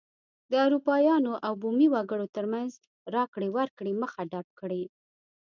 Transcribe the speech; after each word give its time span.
د 0.51 0.53
اروپایانو 0.65 1.33
او 1.45 1.53
بومي 1.61 1.87
وګړو 1.91 2.27
ترمنځ 2.35 2.71
راکړې 3.15 3.49
ورکړې 3.57 3.93
مخه 4.01 4.21
ډپ 4.31 4.47
کړي. 4.59 4.83